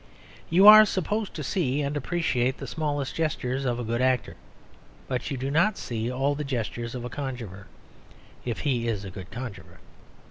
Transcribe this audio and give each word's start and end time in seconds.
You 0.49 0.65
are 0.67 0.83
supposed 0.83 1.35
to 1.35 1.43
see 1.43 1.81
and 1.83 1.95
appreciate 1.95 2.57
the 2.57 2.65
smallest 2.65 3.13
gestures 3.13 3.65
of 3.65 3.79
a 3.79 3.83
good 3.83 4.01
actor; 4.01 4.35
but 5.07 5.29
you 5.29 5.37
do 5.37 5.51
not 5.51 5.77
see 5.77 6.09
all 6.09 6.33
the 6.33 6.43
gestures 6.43 6.95
of 6.95 7.05
a 7.05 7.09
conjuror, 7.11 7.67
if 8.43 8.61
he 8.61 8.87
is 8.87 9.05
a 9.05 9.11
good 9.11 9.29
conjuror. 9.29 9.77